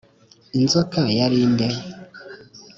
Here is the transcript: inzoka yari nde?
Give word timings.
inzoka 0.57 1.01
yari 1.17 1.39
nde? 1.53 1.67